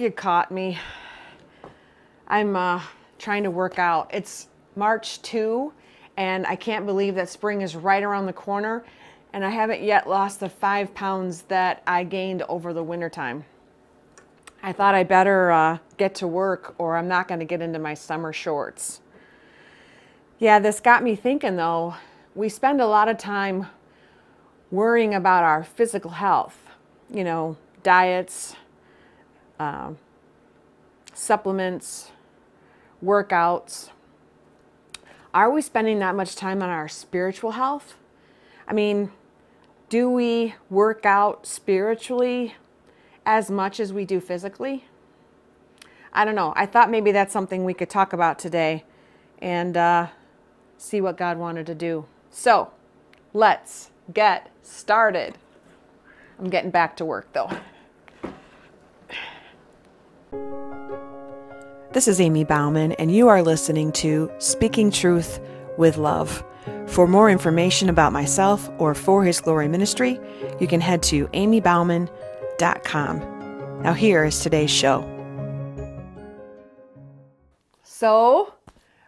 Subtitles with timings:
[0.00, 0.78] You caught me.
[2.26, 2.80] I'm uh,
[3.18, 4.08] trying to work out.
[4.14, 5.74] It's March 2,
[6.16, 8.82] and I can't believe that spring is right around the corner,
[9.34, 13.44] and I haven't yet lost the five pounds that I gained over the wintertime.
[14.62, 17.78] I thought I better uh, get to work or I'm not going to get into
[17.78, 19.02] my summer shorts.
[20.38, 21.94] Yeah, this got me thinking though.
[22.34, 23.66] We spend a lot of time
[24.70, 26.56] worrying about our physical health,
[27.12, 28.56] you know, diets,
[31.12, 32.10] supplements,
[33.04, 33.90] workouts.
[35.32, 37.94] Are we spending that much time on our spiritual health?
[38.66, 39.10] I mean,
[39.88, 42.54] do we work out spiritually
[43.26, 44.84] as much as we do physically?
[46.12, 46.52] I don't know.
[46.56, 48.84] I thought maybe that's something we could talk about today
[49.40, 50.08] and uh,
[50.78, 52.06] see what God wanted to do.
[52.30, 52.70] So
[53.32, 55.38] let's get started.
[56.38, 57.50] I'm getting back to work though.
[61.92, 65.40] This is Amy Bauman, and you are listening to Speaking Truth
[65.76, 66.44] with Love.
[66.86, 70.20] For more information about myself or For His Glory Ministry,
[70.60, 73.18] you can head to amybauman.com.
[73.82, 75.02] Now, here is today's show.
[77.82, 78.54] So,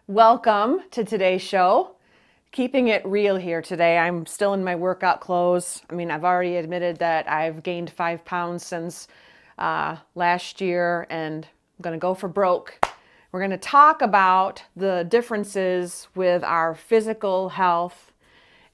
[0.09, 1.95] welcome to today's show.
[2.51, 3.97] Keeping it real here today.
[3.97, 5.83] I'm still in my workout clothes.
[5.89, 9.07] I mean, I've already admitted that I've gained five pounds since
[9.57, 11.47] uh, last year, and
[11.79, 12.85] I'm going to go for broke.
[13.33, 18.13] We're going to talk about the differences with our physical health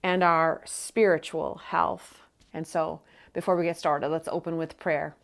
[0.02, 2.22] and our spiritual health.
[2.52, 3.00] And so,
[3.32, 5.14] before we get started, let's open with prayer.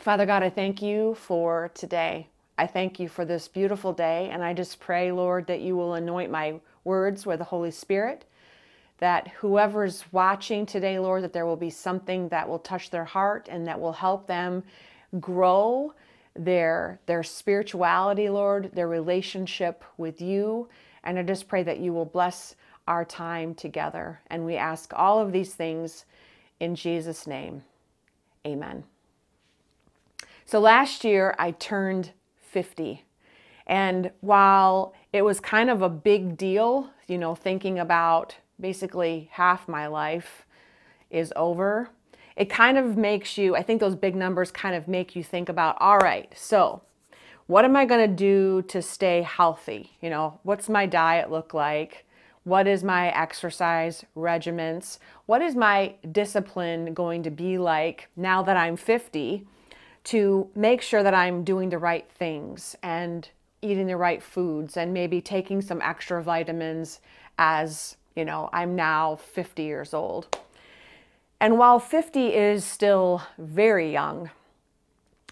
[0.00, 2.28] Father God, I thank you for today.
[2.58, 5.94] I thank you for this beautiful day, and I just pray, Lord, that you will
[5.94, 8.24] anoint my words with the Holy Spirit.
[8.98, 13.48] That whoever's watching today, Lord, that there will be something that will touch their heart
[13.50, 14.62] and that will help them
[15.20, 15.92] grow
[16.38, 20.68] their their spirituality, Lord, their relationship with you.
[21.04, 22.56] And I just pray that you will bless
[22.88, 24.20] our time together.
[24.28, 26.04] And we ask all of these things
[26.60, 27.62] in Jesus' name.
[28.46, 28.84] Amen.
[30.44, 33.04] So last year I turned 50.
[33.66, 39.68] And while it was kind of a big deal, you know, thinking about basically half
[39.68, 40.46] my life
[41.10, 41.90] is over,
[42.36, 45.48] it kind of makes you, I think those big numbers kind of make you think
[45.48, 46.82] about, all right, so
[47.46, 49.92] what am I going to do to stay healthy?
[50.00, 52.04] You know, what's my diet look like?
[52.44, 54.98] What is my exercise regiments?
[55.26, 59.46] What is my discipline going to be like now that I'm 50
[60.04, 63.28] to make sure that I'm doing the right things and
[63.62, 67.00] eating the right foods and maybe taking some extra vitamins
[67.38, 70.38] as, you know, I'm now 50 years old.
[71.40, 74.30] And while 50 is still very young,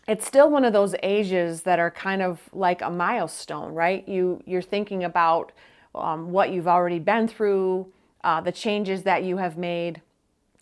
[0.07, 4.07] it's still one of those ages that are kind of like a milestone, right?
[4.07, 5.53] You you're thinking about
[5.95, 7.91] um, what you've already been through,
[8.23, 10.03] uh, the changes that you have made,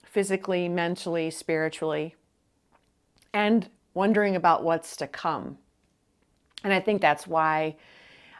[0.04, 2.14] physically, mentally, spiritually,
[3.32, 5.58] and wondering about what's to come.
[6.62, 7.74] And I think that's why,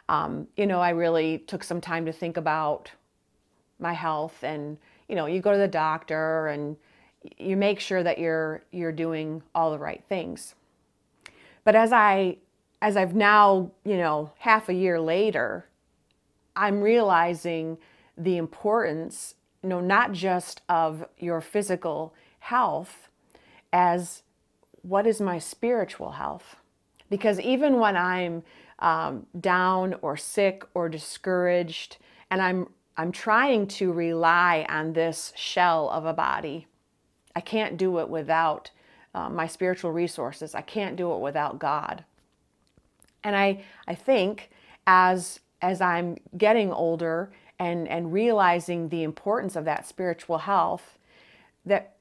[0.07, 2.91] um, you know, I really took some time to think about
[3.77, 4.77] my health, and
[5.09, 6.77] you know, you go to the doctor and
[7.37, 10.55] you make sure that you're you're doing all the right things.
[11.63, 12.37] But as I
[12.81, 15.65] as I've now, you know, half a year later,
[16.55, 17.77] I'm realizing
[18.17, 23.09] the importance, you know, not just of your physical health
[23.71, 24.23] as
[24.81, 26.57] what is my spiritual health?
[27.09, 28.43] Because even when I'm
[28.79, 31.97] um, down or sick or discouraged,
[32.29, 36.67] and I'm I'm trying to rely on this shell of a body,
[37.35, 38.71] I can't do it without
[39.15, 40.55] uh, my spiritual resources.
[40.55, 42.03] I can't do it without God.
[43.23, 44.49] And I, I think
[44.85, 50.97] as, as I'm getting older and, and realizing the importance of that spiritual health,
[51.65, 51.95] that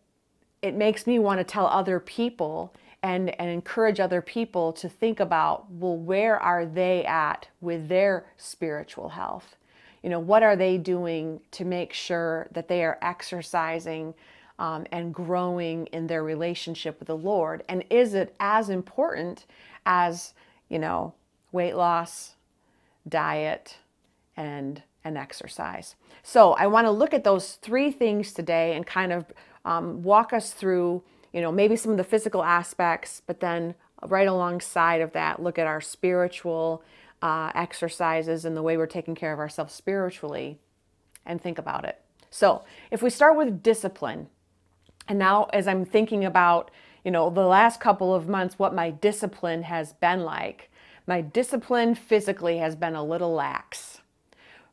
[0.63, 2.73] it makes me want to tell other people
[3.03, 8.27] and, and encourage other people to think about well, where are they at with their
[8.37, 9.57] spiritual health?
[10.03, 14.15] You know, what are they doing to make sure that they are exercising
[14.63, 17.59] um, and growing in their relationship with the Lord?
[17.69, 19.45] And is it as important
[19.85, 20.35] as,
[20.69, 21.15] you know,
[21.51, 22.37] weight loss,
[23.07, 23.77] diet,
[24.37, 25.97] and and exercise.
[26.23, 29.25] So I want to look at those three things today and kind of
[29.65, 33.75] um, walk us through, you know, maybe some of the physical aspects, but then
[34.07, 36.85] right alongside of that, look at our spiritual
[37.21, 40.59] uh, exercises and the way we're taking care of ourselves spiritually,
[41.27, 42.01] and think about it.
[42.31, 44.29] So if we start with discipline,
[45.09, 46.71] and now, as I'm thinking about,
[47.05, 50.71] you know, the last couple of months, what my discipline has been like.
[51.07, 54.01] My discipline physically has been a little lax.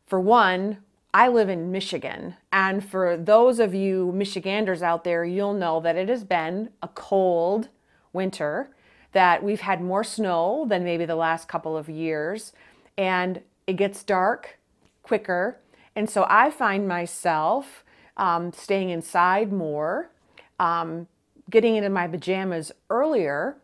[0.05, 0.77] For one,
[1.11, 5.95] I live in Michigan, and for those of you Michiganders out there, you'll know that
[5.95, 7.69] it has been a cold
[8.13, 8.69] winter,
[9.11, 12.53] that we've had more snow than maybe the last couple of years,
[12.95, 14.59] and it gets dark
[15.01, 15.57] quicker.
[15.95, 17.83] And so I find myself
[18.15, 20.11] um, staying inside more,
[20.59, 21.07] um,
[21.49, 23.57] getting into my pajamas earlier,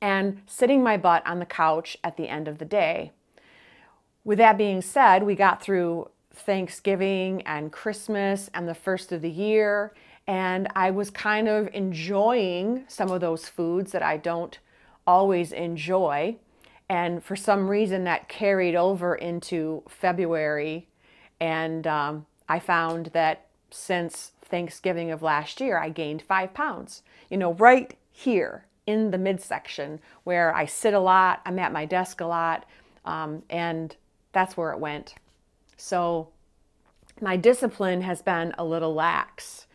[0.00, 3.12] and sitting my butt on the couch at the end of the day.
[4.24, 9.30] With that being said, we got through Thanksgiving and Christmas and the first of the
[9.30, 9.94] year.
[10.26, 14.58] And I was kind of enjoying some of those foods that I don't
[15.06, 16.36] always enjoy.
[16.88, 20.88] And for some reason, that carried over into February.
[21.40, 27.02] And um, I found that since Thanksgiving of last year, I gained five pounds.
[27.30, 31.86] You know, right here in the midsection where I sit a lot, I'm at my
[31.86, 32.66] desk a lot,
[33.06, 33.96] um, and
[34.32, 35.14] that's where it went.
[35.78, 36.28] So
[37.18, 39.66] my discipline has been a little lax.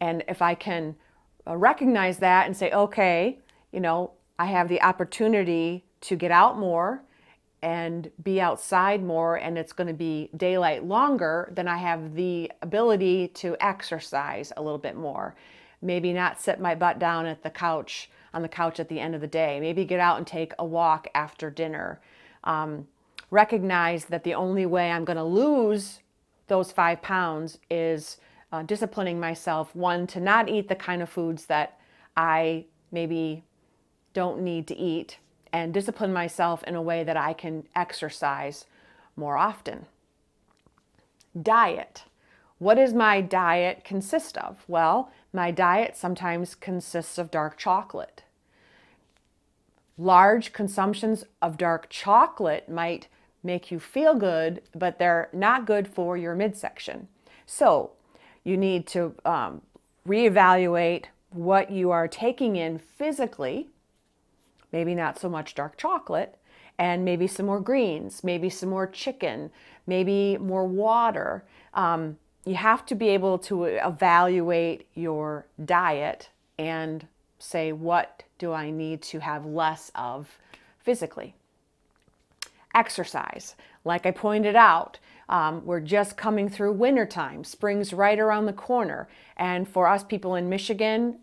[0.00, 0.96] And if I can
[1.46, 3.38] uh, recognize that and say, okay,
[3.70, 7.02] you know, I have the opportunity to get out more
[7.64, 12.52] and be outside more, and it's going to be daylight longer, then I have the
[12.60, 15.34] ability to exercise a little bit more.
[15.80, 19.14] Maybe not sit my butt down at the couch on the couch at the end
[19.14, 19.60] of the day.
[19.60, 22.02] Maybe get out and take a walk after dinner.
[22.44, 22.86] Um,
[23.30, 26.00] recognize that the only way I'm going to lose
[26.48, 28.18] those five pounds is
[28.52, 31.78] uh, disciplining myself, one, to not eat the kind of foods that
[32.14, 33.42] I maybe
[34.12, 35.16] don't need to eat,
[35.54, 38.64] and discipline myself in a way that I can exercise
[39.14, 39.86] more often.
[41.40, 42.02] Diet.
[42.58, 44.64] What does my diet consist of?
[44.66, 48.24] Well, my diet sometimes consists of dark chocolate.
[49.96, 53.06] Large consumptions of dark chocolate might
[53.44, 57.06] make you feel good, but they're not good for your midsection.
[57.46, 57.92] So
[58.42, 59.62] you need to um,
[60.04, 63.68] reevaluate what you are taking in physically,
[64.74, 66.36] maybe not so much dark chocolate,
[66.78, 69.50] and maybe some more greens, maybe some more chicken,
[69.86, 71.44] maybe more water.
[71.72, 76.28] Um, you have to be able to evaluate your diet
[76.58, 77.06] and
[77.38, 80.38] say, what do I need to have less of
[80.80, 81.34] physically?
[82.74, 83.54] exercise.
[83.84, 84.98] Like I pointed out,
[85.28, 87.44] um, we're just coming through wintertime.
[87.44, 89.08] Spring's right around the corner.
[89.36, 91.20] And for us people in Michigan,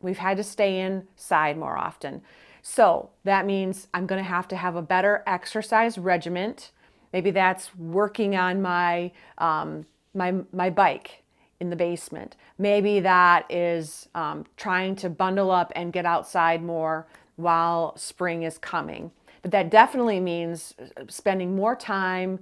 [0.00, 2.22] we've had to stay inside more often.
[2.62, 6.70] So that means I'm going to have to have a better exercise regiment.
[7.12, 11.22] Maybe that's working on my, um, my, my bike
[11.60, 12.36] in the basement.
[12.58, 18.58] Maybe that is um, trying to bundle up and get outside more while spring is
[18.58, 19.10] coming.
[19.42, 20.74] But that definitely means
[21.08, 22.40] spending more time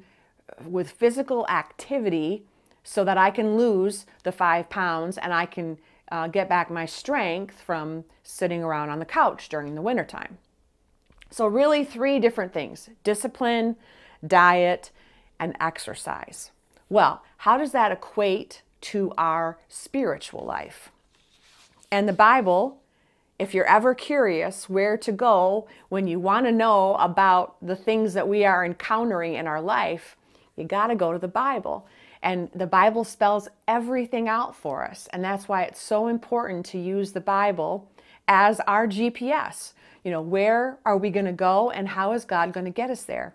[0.65, 2.45] with physical activity
[2.83, 5.79] so that I can lose the five pounds and I can
[6.11, 10.39] uh, get back my strength from sitting around on the couch during the wintertime.
[11.31, 13.77] So, really, three different things discipline,
[14.27, 14.91] diet,
[15.39, 16.51] and exercise.
[16.89, 20.91] Well, how does that equate to our spiritual life?
[21.91, 22.81] And the Bible
[23.39, 28.15] if you're ever curious where to go when you want to know about the things
[28.15, 30.17] that we are encountering in our life,
[30.57, 31.87] you got to go to the Bible.
[32.23, 35.09] And the Bible spells everything out for us.
[35.13, 37.91] And that's why it's so important to use the Bible
[38.27, 39.73] as our GPS.
[40.05, 42.91] You know, where are we going to go and how is God going to get
[42.91, 43.35] us there?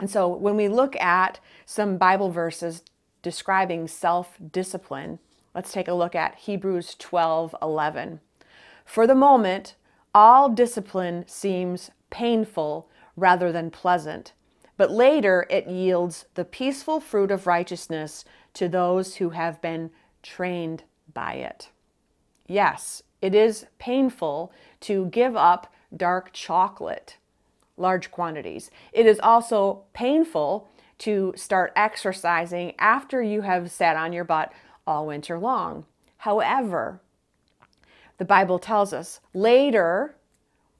[0.00, 2.82] And so when we look at some Bible verses
[3.22, 5.18] describing self discipline,
[5.54, 8.20] let's take a look at Hebrews 12 11.
[8.84, 9.74] For the moment,
[10.14, 14.32] all discipline seems painful rather than pleasant,
[14.76, 19.90] but later it yields the peaceful fruit of righteousness to those who have been
[20.22, 21.70] trained by it.
[22.46, 27.16] Yes, it is painful to give up dark chocolate,
[27.76, 28.70] large quantities.
[28.92, 30.68] It is also painful
[30.98, 34.52] to start exercising after you have sat on your butt
[34.86, 35.84] all winter long.
[36.18, 37.00] However,
[38.18, 39.20] the Bible tells us.
[39.34, 40.15] Later,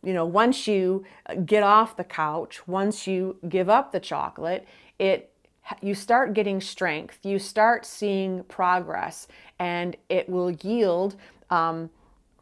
[0.07, 1.05] you know, once you
[1.45, 4.65] get off the couch, once you give up the chocolate,
[5.01, 5.33] it
[5.83, 9.27] you start getting strength, you start seeing progress,
[9.59, 11.17] and it will yield
[11.51, 11.91] um,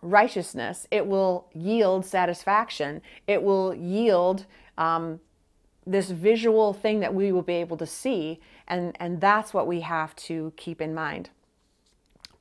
[0.02, 0.86] righteousness.
[0.90, 3.00] It will yield satisfaction.
[3.26, 4.44] It will yield
[4.76, 5.20] um,
[5.86, 9.80] this visual thing that we will be able to see, and, and that's what we
[9.80, 11.30] have to keep in mind.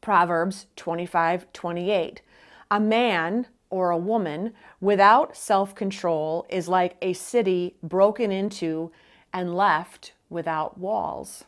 [0.01, 2.21] Proverbs 25 28.
[2.69, 8.91] A man or a woman without self control is like a city broken into
[9.33, 11.45] and left without walls.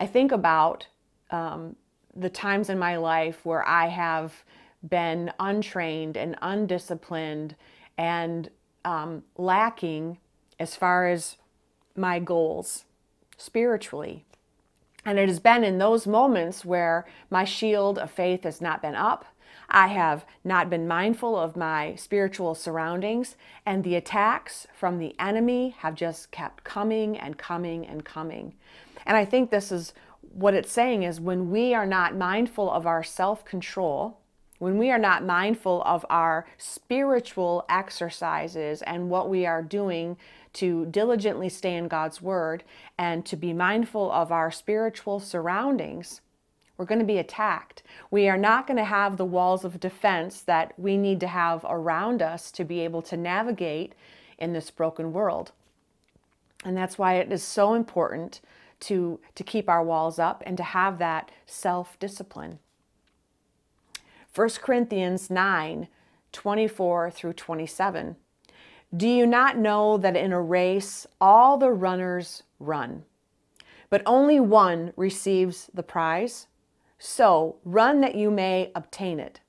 [0.00, 0.88] I think about
[1.30, 1.76] um,
[2.16, 4.42] the times in my life where I have
[4.86, 7.54] been untrained and undisciplined
[7.96, 8.50] and
[8.84, 10.18] um, lacking
[10.58, 11.36] as far as
[11.94, 12.86] my goals
[13.36, 14.24] spiritually.
[15.04, 18.96] And it has been in those moments where my shield of faith has not been
[18.96, 19.26] up.
[19.68, 25.74] I have not been mindful of my spiritual surroundings, and the attacks from the enemy
[25.78, 28.54] have just kept coming and coming and coming.
[29.04, 29.92] And I think this is
[30.32, 34.18] what it's saying is when we are not mindful of our self control,
[34.58, 40.16] when we are not mindful of our spiritual exercises and what we are doing
[40.54, 42.64] to diligently stay in God's Word
[42.98, 46.22] and to be mindful of our spiritual surroundings,
[46.76, 47.82] we're going to be attacked.
[48.10, 51.64] We are not going to have the walls of defense that we need to have
[51.68, 53.94] around us to be able to navigate
[54.38, 55.52] in this broken world.
[56.64, 58.40] And that's why it is so important
[58.80, 62.58] to, to keep our walls up and to have that self discipline.
[64.34, 65.88] 1 Corinthians 9
[66.32, 68.16] 24 through 27.
[68.94, 73.04] Do you not know that in a race all the runners run,
[73.88, 76.46] but only one receives the prize?
[76.98, 79.40] So run that you may obtain it.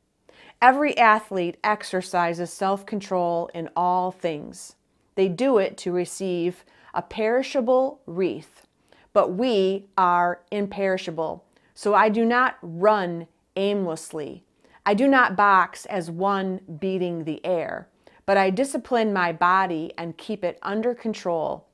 [0.62, 4.76] Every athlete exercises self control in all things.
[5.16, 8.66] They do it to receive a perishable wreath,
[9.14, 11.44] but we are imperishable.
[11.74, 14.44] So I do not run aimlessly.
[14.86, 17.88] I do not box as one beating the air,
[18.26, 21.68] but I discipline my body and keep it under control,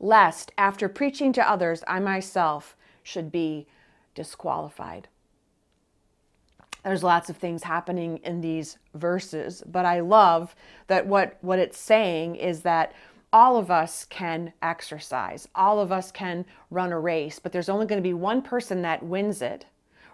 [0.00, 3.66] lest after preaching to others, I myself should be
[4.14, 5.08] disqualified.
[6.84, 10.54] There's lots of things happening in these verses, but I love
[10.88, 12.92] that what, what it's saying is that
[13.32, 17.86] all of us can exercise, all of us can run a race, but there's only
[17.86, 19.66] going to be one person that wins it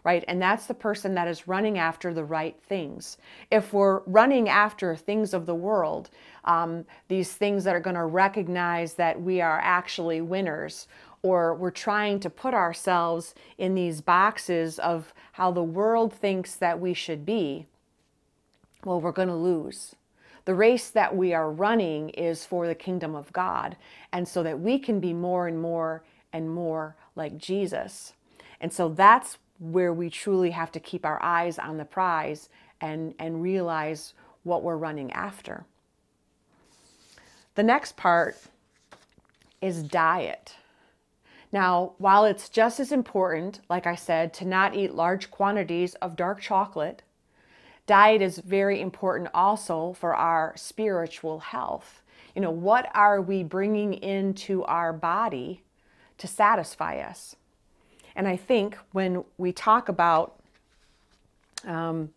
[0.05, 0.25] right?
[0.29, 3.19] And that's the person that is running after the right things.
[3.51, 6.11] If we're running after things of the world,
[6.45, 10.89] um, these things that are going to recognize that we are actually winners,
[11.23, 16.81] or we're trying to put ourselves in these boxes of how the world thinks that
[16.81, 17.67] we should be,
[18.85, 19.95] well, we're going to lose.
[20.45, 23.77] The race that we are running is for the kingdom of God,
[24.13, 28.15] and so that we can be more and more and more like Jesus.
[28.61, 32.49] And so that's where we truly have to keep our eyes on the prize
[32.81, 35.65] and, and realize what we're running after.
[37.57, 38.37] The next part
[39.61, 40.55] is diet.
[41.51, 46.17] Now, while it's just as important, like I said, to not eat large quantities of
[46.17, 47.03] dark chocolate,
[47.87, 52.03] diet is very important also for our spiritual health.
[52.35, 55.63] You know, what are we bringing into our body
[56.19, 57.35] to satisfy us?
[58.15, 60.39] And I think when we talk about
[61.65, 62.11] um,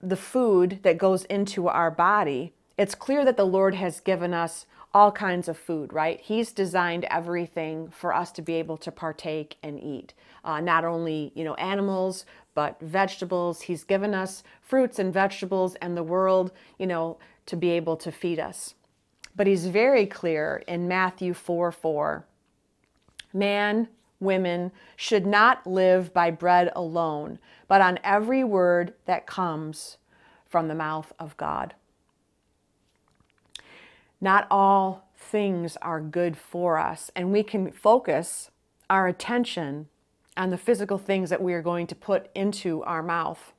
[0.00, 4.66] the food that goes into our body, it's clear that the Lord has given us
[4.94, 6.20] all kinds of food, right?
[6.20, 10.14] He's designed everything for us to be able to partake and eat.
[10.44, 12.24] Uh, not only, you know, animals,
[12.54, 13.62] but vegetables.
[13.62, 18.12] He's given us fruits and vegetables and the world, you know, to be able to
[18.12, 18.74] feed us.
[19.34, 22.24] But he's very clear in Matthew 4 4.
[23.32, 23.88] Man
[24.20, 29.98] women should not live by bread alone, but on every word that comes
[30.48, 31.74] from the mouth of God.
[34.24, 38.50] Not all things are good for us, and we can focus
[38.88, 39.88] our attention
[40.34, 43.52] on the physical things that we are going to put into our mouth.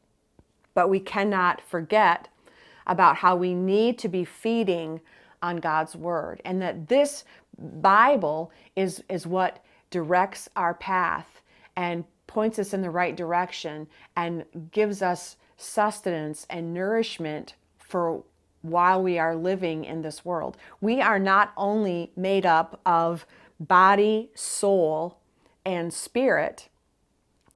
[0.74, 2.30] But we cannot forget
[2.88, 5.02] about how we need to be feeding
[5.40, 7.26] on God's word and that this
[7.60, 11.44] Bible is, is what directs our path
[11.76, 18.24] and points us in the right direction and gives us sustenance and nourishment for
[18.70, 20.58] while we are living in this world.
[20.82, 23.26] We are not only made up of
[23.60, 25.20] body, soul,
[25.66, 26.70] and spirit.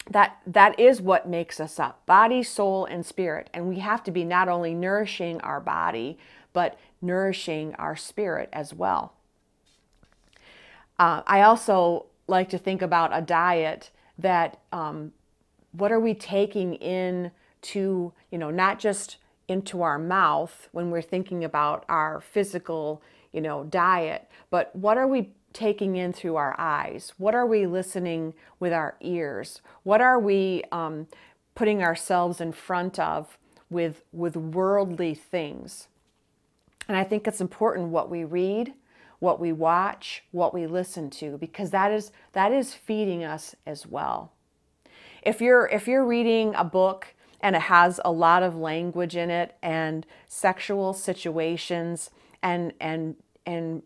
[0.10, 2.06] That that is what makes us up.
[2.06, 3.50] Body, soul, and spirit.
[3.54, 6.18] And we have to be not only nourishing our body,
[6.54, 9.14] but nourishing our spirit as well.
[10.98, 15.14] Uh, I also like to think about a diet that um,
[15.72, 19.18] what are we taking in to, you know, not just
[19.50, 23.02] into our mouth when we're thinking about our physical,
[23.32, 27.14] you know, diet, but what are we taking in through our eyes?
[27.18, 29.62] What are we listening with our ears?
[29.84, 31.08] What are we um,
[31.60, 33.38] putting ourselves in front of
[33.70, 35.90] with, with worldly things.
[36.88, 38.74] And I think it's important what we read,
[39.20, 43.86] what we watch, what we listen to, because that is, that is feeding us as
[43.86, 44.32] well.
[45.22, 49.30] If you're, if you're reading a book and it has a lot of language in
[49.30, 52.10] it and sexual situations
[52.42, 53.16] and, and,
[53.46, 53.84] and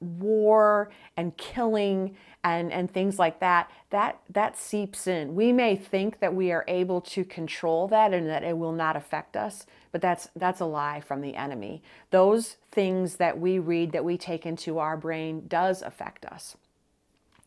[0.00, 5.34] war and killing and, and things like that, that, that seeps in.
[5.34, 8.96] We may think that we are able to control that and that it will not
[8.96, 11.82] affect us, but that's, that's a lie from the enemy.
[12.10, 16.56] Those things that we read, that we take into our brain, does affect us.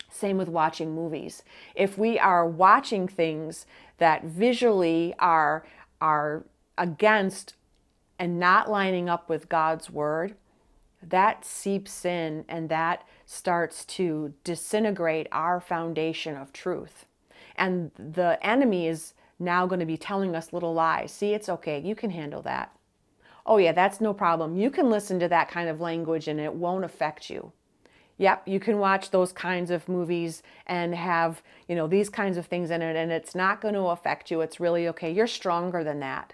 [0.10, 1.44] Same with watching movies.
[1.76, 3.66] If we are watching things
[3.98, 5.64] that visually are,
[6.02, 6.44] are
[6.78, 7.56] against
[8.18, 10.36] and not lining up with God's word,
[11.02, 17.06] that seeps in and that starts to disintegrate our foundation of truth.
[17.56, 21.12] And the enemy is now going to be telling us little lies.
[21.12, 21.80] See, it's okay.
[21.80, 22.76] You can handle that.
[23.46, 24.58] Oh, yeah, that's no problem.
[24.58, 27.54] You can listen to that kind of language and it won't affect you.
[28.20, 32.46] Yep, you can watch those kinds of movies and have, you know, these kinds of
[32.46, 34.42] things in it and it's not going to affect you.
[34.42, 35.10] It's really okay.
[35.10, 36.34] You're stronger than that.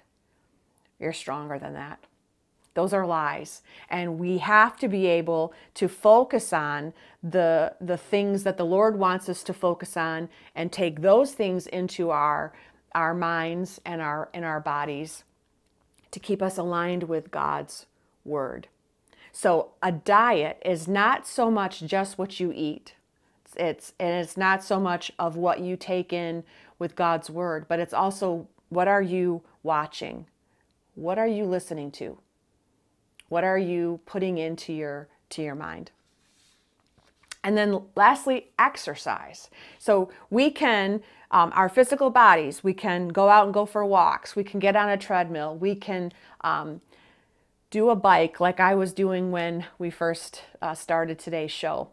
[1.00, 2.00] You're stronger than that.
[2.74, 3.62] Those are lies.
[3.88, 8.98] And we have to be able to focus on the, the things that the Lord
[8.98, 12.52] wants us to focus on and take those things into our,
[12.94, 15.24] our minds and our, in our bodies
[16.10, 17.86] to keep us aligned with God's
[18.24, 18.70] word.
[19.36, 22.94] So a diet is not so much just what you eat.
[23.58, 26.46] It's and it's not so much of what you take in
[26.80, 30.26] with God's word, but it's also what are you watching?
[30.94, 32.18] What are you listening to?
[33.28, 35.92] What are you putting into your to your mind?
[37.44, 39.50] And then lastly, exercise.
[39.80, 44.34] So we can, um, our physical bodies, we can go out and go for walks.
[44.34, 45.58] We can get on a treadmill.
[45.58, 46.80] We can um,
[47.76, 51.90] do a bike like I was doing when we first uh, started today's show.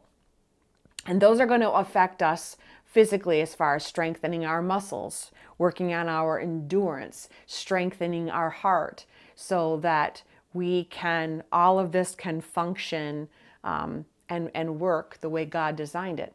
[1.06, 5.92] And those are going to affect us physically as far as strengthening our muscles, working
[5.92, 10.22] on our endurance, strengthening our heart so that
[10.54, 13.26] we can, all of this can function
[13.64, 16.32] um, and, and work the way God designed it.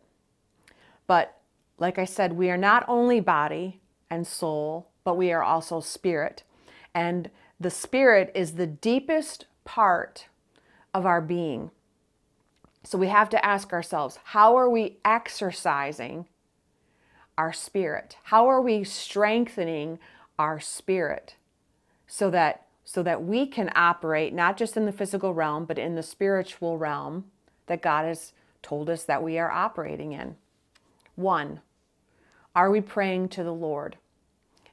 [1.07, 1.38] But
[1.77, 3.79] like I said, we are not only body
[4.10, 6.43] and soul, but we are also spirit.
[6.93, 7.29] And
[7.60, 10.28] the spirit is the deepest part
[10.93, 11.72] of our being.
[12.84, 16.28] So we have to ask ourselves how are we exercising
[17.38, 18.17] our spirit?
[18.24, 20.00] How are we strengthening
[20.39, 21.36] our spirit
[22.08, 25.96] so that so that we can operate not just in the physical realm, but in
[25.96, 27.26] the spiritual realm
[27.65, 30.38] that God has told us that we are operating in.
[31.15, 31.60] One,
[32.56, 33.98] are we praying to the Lord?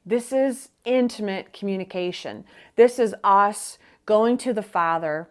[0.07, 2.45] This is intimate communication.
[2.77, 5.29] This is us going to the Father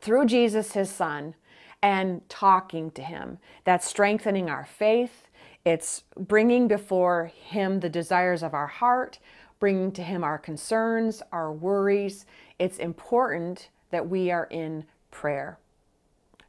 [0.00, 1.34] through Jesus, his Son,
[1.82, 3.38] and talking to him.
[3.64, 5.28] That's strengthening our faith.
[5.64, 9.18] It's bringing before him the desires of our heart,
[9.62, 12.26] bringing to Him our concerns, our worries.
[12.58, 15.56] It's important that we are in prayer.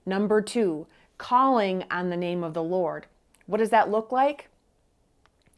[0.03, 0.87] Number two,
[1.19, 3.05] calling on the name of the Lord.
[3.45, 4.49] What does that look like?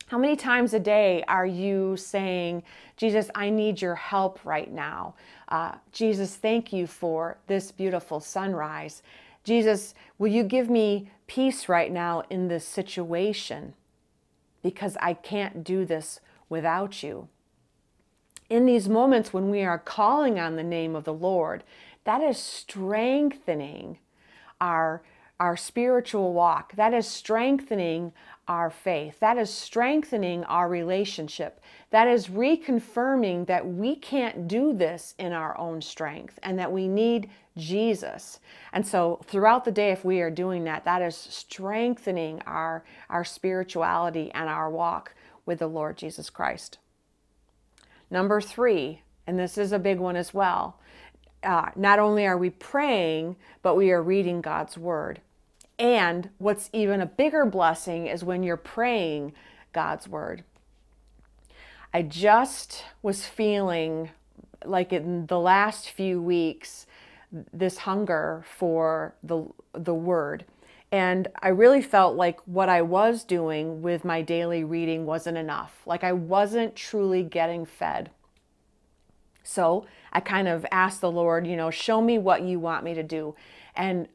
[0.08, 2.64] How many times a day are you saying,
[2.96, 5.16] Jesus, I need your help right now?
[5.50, 9.02] Uh, Jesus, thank you for this beautiful sunrise.
[9.44, 13.74] Jesus, will you give me peace right now in this situation?
[14.62, 17.28] Because I can't do this without you
[18.50, 21.64] in these moments when we are calling on the name of the Lord,
[22.04, 23.98] that is strengthening
[24.62, 25.02] our,
[25.40, 26.76] our spiritual walk.
[26.76, 28.14] That is strengthening
[28.48, 29.20] our faith.
[29.20, 31.60] That is strengthening our relationship.
[31.90, 36.88] That is reconfirming that we can't do this in our own strength and that we
[36.88, 38.40] need Jesus.
[38.74, 43.24] And so throughout the day, if we are doing that, that is strengthening our, our
[43.24, 46.78] spirituality and our walk with the Lord Jesus Christ.
[48.12, 50.80] Number three, and this is a big one as well,
[51.44, 55.22] uh, not only are we praying, but we are reading God's word.
[55.78, 59.34] And what's even a bigger blessing is when you're praying
[59.74, 60.44] God's word.
[61.94, 64.10] I just was feeling
[64.64, 66.88] like in the last few weeks
[67.54, 70.46] this hunger for the the word.
[70.92, 75.82] And I really felt like what I was doing with my daily reading wasn't enough.
[75.86, 78.12] Like I wasn't truly getting fed.
[79.44, 82.94] So I kind of asked the Lord, you know, show me what you want me
[82.94, 83.36] to do.
[83.76, 84.08] And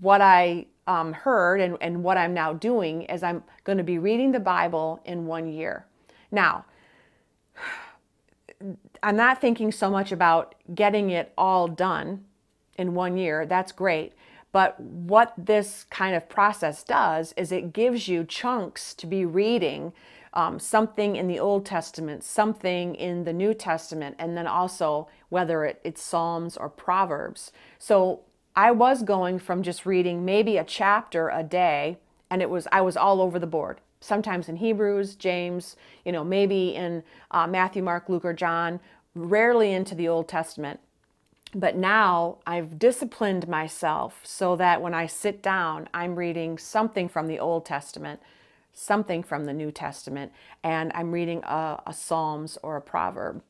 [0.00, 3.98] what I um, heard and, and what I'm now doing is I'm going to be
[3.98, 5.86] reading the Bible in one year.
[6.30, 6.64] Now,
[9.02, 12.24] I'm not thinking so much about getting it all done
[12.76, 13.46] in one year.
[13.46, 14.12] That's great.
[14.52, 19.92] But what this kind of process does is it gives you chunks to be reading
[20.32, 25.64] um, something in the Old Testament, something in the New Testament, and then also whether
[25.64, 27.52] it, it's Psalms or Proverbs.
[27.78, 28.20] So
[28.56, 31.98] I was going from just reading maybe a chapter a day,
[32.30, 33.80] and it was I was all over the board.
[34.00, 38.80] Sometimes in Hebrews, James, you know, maybe in uh, Matthew, Mark, Luke, or John.
[39.14, 40.78] Rarely into the Old Testament.
[41.52, 47.26] But now I've disciplined myself so that when I sit down, I'm reading something from
[47.26, 48.20] the Old Testament,
[48.72, 50.30] something from the New Testament,
[50.62, 53.42] and I'm reading a, a Psalms or a proverb.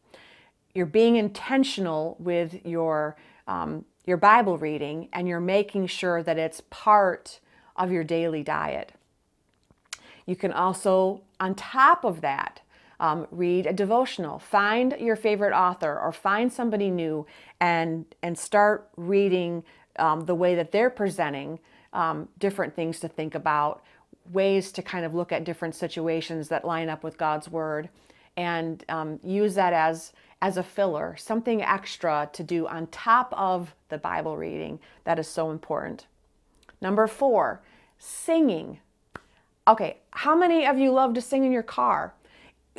[0.74, 6.60] You're being intentional with your um, your Bible reading, and you're making sure that it's
[6.68, 7.38] part
[7.76, 8.92] of your daily diet.
[10.26, 12.60] You can also, on top of that,
[12.98, 17.24] um, read a devotional, find your favorite author or find somebody new
[17.60, 19.62] and, and start reading
[19.96, 21.60] um, the way that they're presenting
[21.92, 23.82] um, different things to think about,
[24.32, 27.88] ways to kind of look at different situations that line up with God's Word,
[28.36, 30.12] and um, use that as,
[30.42, 35.28] as a filler, something extra to do on top of the Bible reading that is
[35.28, 36.06] so important.
[36.80, 37.60] Number four,
[37.98, 38.78] singing.
[39.68, 42.14] Okay, how many of you love to sing in your car?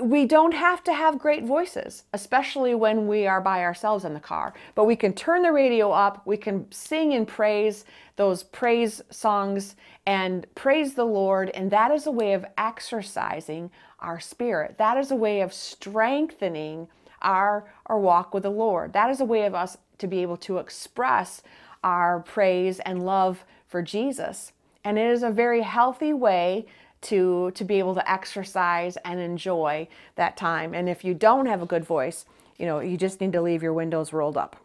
[0.02, 4.20] we don't have to have great voices, especially when we are by ourselves in the
[4.20, 4.54] car.
[4.74, 9.76] But we can turn the radio up, we can sing and praise those praise songs
[10.06, 11.50] and praise the Lord.
[11.52, 13.70] And that is a way of exercising
[14.00, 14.78] our spirit.
[14.78, 16.88] That is a way of strengthening
[17.22, 18.94] our, our walk with the Lord.
[18.94, 21.42] That is a way of us to be able to express
[21.84, 24.52] our praise and love for Jesus.
[24.84, 26.66] And it is a very healthy way
[27.02, 30.74] to to be able to exercise and enjoy that time.
[30.74, 32.26] And if you don't have a good voice,
[32.58, 34.56] you know, you just need to leave your windows rolled up.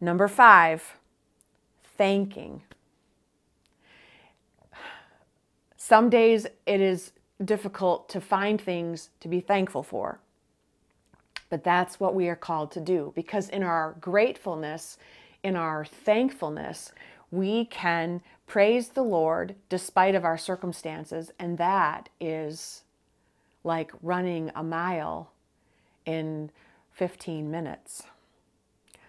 [0.00, 0.96] Number 5,
[1.96, 2.62] thanking.
[5.76, 7.12] Some days it is
[7.44, 10.18] difficult to find things to be thankful for.
[11.50, 14.98] But that's what we are called to do because in our gratefulness,
[15.42, 16.92] in our thankfulness,
[17.30, 22.82] we can praise the Lord despite of our circumstances, and that is
[23.64, 25.30] like running a mile
[26.06, 26.50] in
[26.92, 28.02] 15 minutes.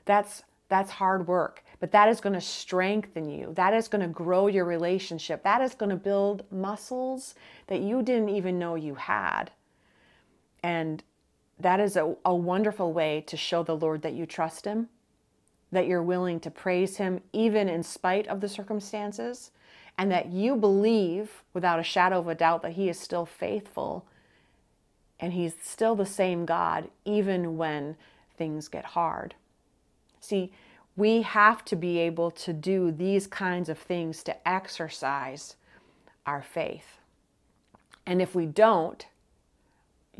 [0.05, 3.53] That's that's hard work, but that is going to strengthen you.
[3.55, 5.43] That is going to grow your relationship.
[5.43, 7.33] That is going to build muscles
[7.67, 9.49] that you didn't even know you had.
[10.61, 11.03] And
[11.59, 14.89] that is a, a wonderful way to show the Lord that you trust Him
[15.71, 19.51] that you're willing to praise Him even in spite of the circumstances,
[19.97, 24.05] and that you believe without a shadow of a doubt that He is still faithful
[25.19, 27.97] and He's still the same God even when
[28.37, 29.35] things get hard.
[30.21, 30.51] See,
[30.95, 35.55] we have to be able to do these kinds of things to exercise
[36.25, 36.97] our faith.
[38.05, 39.05] And if we don't,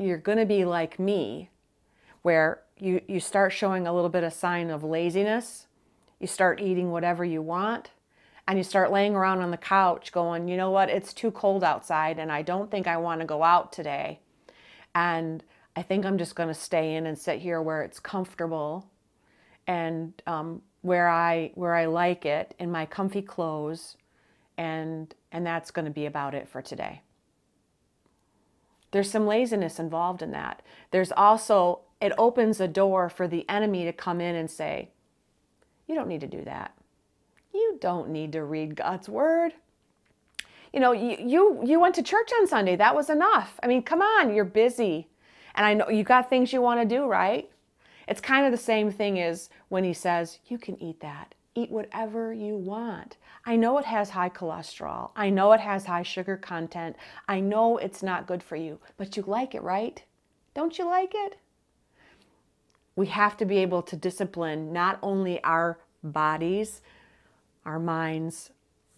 [0.08, 1.50] you're going to be like me,
[2.22, 5.68] where you, you start showing a little bit of sign of laziness.
[6.20, 7.92] You start eating whatever you want.
[8.48, 11.64] And you start laying around on the couch going, you know what, it's too cold
[11.64, 14.22] outside and I don't think I want to go out today.
[14.96, 15.44] And
[15.76, 18.90] I think I'm just going to stay in and sit here where it's comfortable
[19.68, 23.98] and um, where I where I like it in my comfy clothes,
[24.58, 27.02] and and that's going to be about it for today.
[28.92, 30.62] There's some laziness involved in that.
[30.92, 34.90] There's also it opens a door for the enemy to come in and say,
[35.88, 36.74] You don't need to do that.
[37.54, 39.54] You don't need to read God's word.
[40.74, 42.76] You know, you, you, you went to church on Sunday.
[42.76, 43.60] That was enough.
[43.64, 45.08] I mean, come on, you're busy.
[45.56, 47.50] And I know you got things you want to do, right?
[48.08, 51.36] It's kind of the same thing as when he says, You can eat that.
[51.56, 53.18] Eat whatever you want.
[53.46, 55.12] I know it has high cholesterol.
[55.16, 56.96] I know it has high sugar content.
[57.28, 60.02] I know it's not good for you, but you like it, right?
[60.54, 61.38] Don't you like it?
[63.00, 66.82] we have to be able to discipline not only our bodies,
[67.66, 68.50] our minds,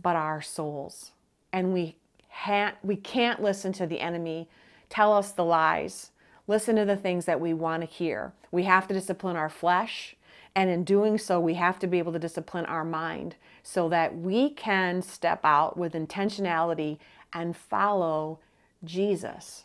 [0.01, 1.11] but our souls.
[1.53, 1.97] And we
[2.43, 4.49] can't, we can't listen to the enemy
[4.89, 6.09] tell us the lies,
[6.47, 8.33] listen to the things that we want to hear.
[8.51, 10.15] We have to discipline our flesh.
[10.55, 14.17] And in doing so, we have to be able to discipline our mind so that
[14.17, 16.97] we can step out with intentionality
[17.31, 18.39] and follow
[18.83, 19.63] Jesus.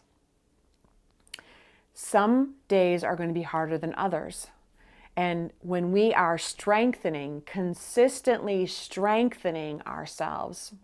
[1.92, 4.48] Some days are going to be harder than others.
[5.16, 10.74] And when we are strengthening, consistently strengthening ourselves,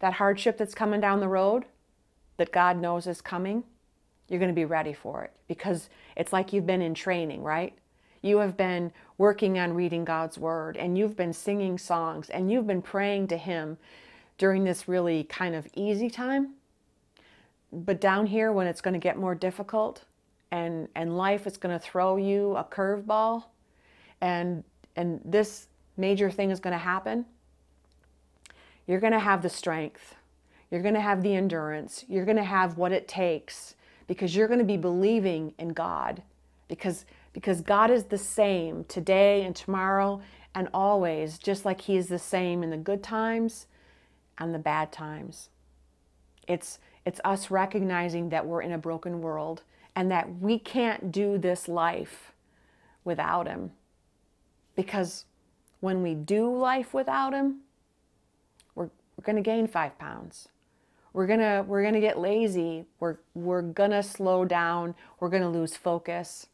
[0.00, 1.66] that hardship that's coming down the road,
[2.38, 3.64] that God knows is coming,
[4.28, 7.74] you're going to be ready for it because it's like you've been in training, right?
[8.22, 12.66] You have been working on reading God's word and you've been singing songs and you've
[12.66, 13.78] been praying to Him
[14.38, 16.54] during this really kind of easy time.
[17.72, 20.04] But down here, when it's going to get more difficult
[20.50, 23.44] and, and life is going to throw you a curveball
[24.20, 24.64] and,
[24.96, 27.26] and this major thing is going to happen,
[28.86, 30.14] you're going to have the strength.
[30.70, 32.04] You're going to have the endurance.
[32.08, 33.74] You're going to have what it takes
[34.06, 36.22] because you're going to be believing in God
[36.68, 37.04] because
[37.38, 40.20] because God is the same today and tomorrow
[40.56, 43.68] and always just like he is the same in the good times
[44.38, 45.48] and the bad times.
[46.48, 49.62] It's it's us recognizing that we're in a broken world
[49.94, 52.32] and that we can't do this life
[53.04, 53.70] without him.
[54.74, 55.24] Because
[55.78, 57.60] when we do life without him,
[58.74, 60.48] we're, we're going to gain five pounds.
[61.12, 62.84] We're gonna we're gonna get lazy.
[63.00, 64.94] We're we're gonna slow down.
[65.20, 66.48] We're gonna lose focus.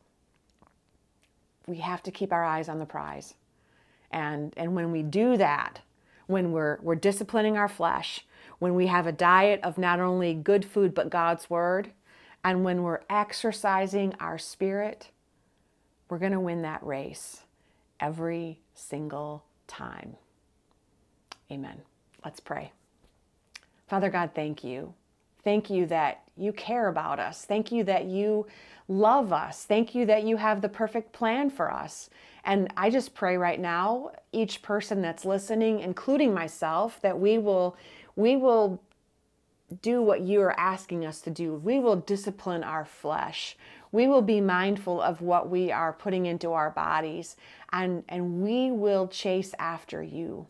[1.67, 3.35] We have to keep our eyes on the prize.
[4.11, 5.81] And and when we do that,
[6.27, 8.27] when we're we're disciplining our flesh,
[8.59, 11.93] when we have a diet of not only good food but God's word,
[12.45, 15.11] and when we're exercising our spirit,
[16.09, 17.45] we're going to win that race
[17.99, 20.17] every single time.
[21.51, 21.83] Amen.
[22.25, 22.73] Let's pray.
[23.87, 24.95] Father God, thank you.
[25.45, 27.45] Thank you that you care about us.
[27.45, 28.47] Thank you that you
[28.89, 29.65] love us.
[29.65, 32.11] Thank you that you have the perfect plan for us.
[32.45, 37.77] And I just pray right now, each person that's listening, including myself, that we will
[38.17, 38.81] we will
[39.83, 41.55] do what you are asking us to do.
[41.55, 43.57] We will discipline our flesh.
[43.93, 47.37] We will be mindful of what we are putting into our bodies
[47.73, 50.47] and, and we will chase after you.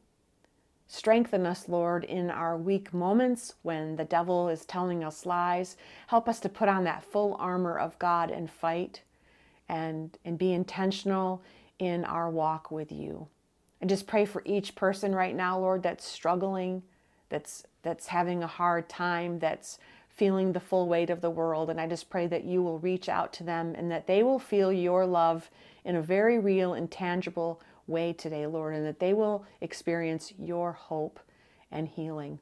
[0.95, 5.77] Strengthen us, Lord, in our weak moments when the devil is telling us lies.
[6.07, 9.03] Help us to put on that full armor of God and fight
[9.69, 11.43] and, and be intentional
[11.79, 13.27] in our walk with you.
[13.81, 16.83] And just pray for each person right now, Lord, that's struggling
[17.35, 19.79] that's that's having a hard time, that's
[20.09, 21.69] feeling the full weight of the world.
[21.69, 24.39] And I just pray that you will reach out to them and that they will
[24.39, 25.51] feel your love
[25.85, 30.73] in a very real and tangible way today, Lord, and that they will experience your
[30.73, 31.21] hope
[31.71, 32.39] and healing.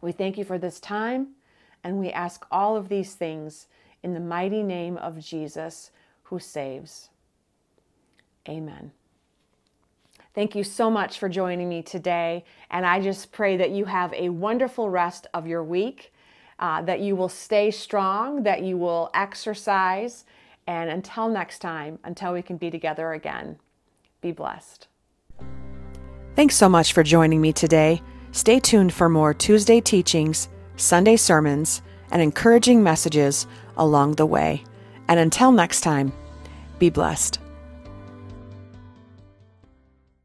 [0.00, 1.28] We thank you for this time,
[1.82, 3.66] and we ask all of these things
[4.02, 5.90] in the mighty name of Jesus
[6.24, 7.10] who saves.
[8.48, 8.92] Amen.
[10.34, 12.44] Thank you so much for joining me today.
[12.70, 16.12] And I just pray that you have a wonderful rest of your week,
[16.60, 20.24] uh, that you will stay strong, that you will exercise.
[20.66, 23.58] And until next time, until we can be together again,
[24.20, 24.88] be blessed.
[26.34, 28.00] Thanks so much for joining me today.
[28.32, 34.62] Stay tuned for more Tuesday teachings, Sunday sermons, and encouraging messages along the way.
[35.08, 36.12] And until next time,
[36.78, 37.40] be blessed.